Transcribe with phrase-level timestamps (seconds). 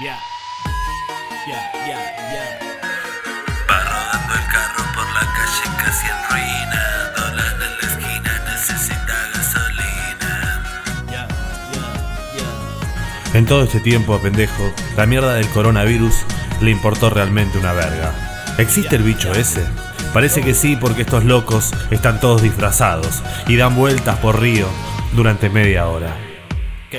[0.00, 0.18] Ya.
[1.46, 1.98] Ya, ya,
[2.32, 2.44] ya.
[3.68, 7.12] Va rodando el carro por la calle casi en ruina.
[7.16, 10.64] Dólar en la esquina, necesita gasolina.
[11.06, 11.28] Ya,
[11.74, 11.84] ya,
[12.34, 13.38] ya.
[13.38, 16.14] En todo este tiempo, pendejo, la mierda del coronavirus
[16.62, 18.14] le importó realmente una verga.
[18.56, 19.66] ¿Existe el bicho ese?
[20.14, 24.66] Parece que sí, porque estos locos están todos disfrazados y dan vueltas por Río
[25.12, 26.29] durante media hora.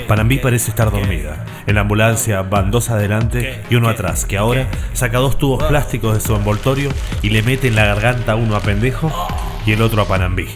[0.07, 1.45] Panambí parece estar dormida.
[1.67, 6.13] En la ambulancia van dos adelante y uno atrás, que ahora saca dos tubos plásticos
[6.15, 6.89] de su envoltorio
[7.21, 9.11] y le mete en la garganta uno a Pendejo
[9.65, 10.47] y el otro a Panambí.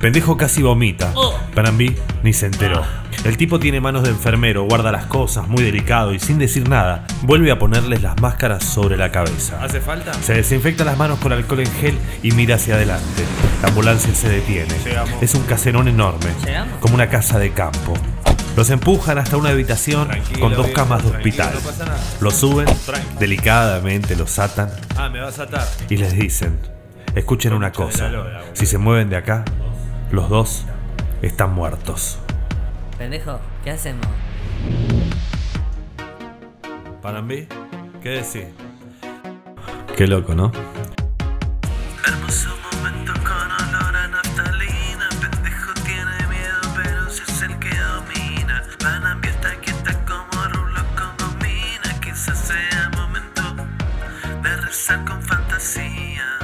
[0.00, 1.12] Pendejo casi vomita.
[1.54, 2.82] Panambí ni se enteró.
[3.24, 7.06] El tipo tiene manos de enfermero, guarda las cosas, muy delicado y sin decir nada,
[7.20, 9.62] vuelve a ponerles las máscaras sobre la cabeza.
[9.62, 10.14] ¿Hace falta?
[10.14, 13.24] Se desinfecta las manos con alcohol en gel y mira hacia adelante.
[13.60, 14.72] La ambulancia se detiene.
[14.82, 15.22] Llegamos.
[15.22, 16.78] Es un caserón enorme, Llegamos.
[16.80, 17.92] como una casa de campo.
[18.60, 21.54] Los empujan hasta una habitación Tranquilo, con dos viejo, camas de hospital.
[21.54, 21.94] no.
[22.20, 22.66] Los suben,
[23.18, 25.66] delicadamente los atan Ah, me vas a atar.
[25.88, 26.58] y les dicen,
[27.14, 28.12] escuchen una cosa,
[28.52, 29.46] si se mueven de acá,
[30.10, 30.66] los dos
[31.22, 32.18] están muertos.
[32.98, 34.06] Pendejo, ¿qué hacemos?
[37.00, 37.46] ¿Para mí?
[38.02, 38.48] ¿Qué decir?
[39.96, 40.52] Qué loco, ¿no?
[42.06, 42.50] Hermoso
[55.04, 56.39] con fantasía.